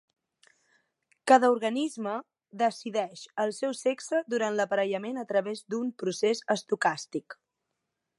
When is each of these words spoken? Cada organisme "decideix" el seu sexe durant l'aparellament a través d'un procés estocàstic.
Cada 1.31 1.49
organisme 1.55 2.13
"decideix" 2.61 3.25
el 3.43 3.53
seu 3.57 3.75
sexe 3.81 4.23
durant 4.35 4.57
l'aparellament 4.61 5.21
a 5.23 5.27
través 5.33 5.63
d'un 5.75 5.93
procés 6.05 6.43
estocàstic. 6.57 7.37